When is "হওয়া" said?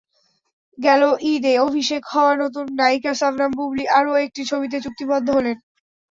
2.11-2.33